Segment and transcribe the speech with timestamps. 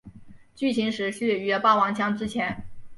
[0.55, 2.65] 剧情时序于霸王枪之前。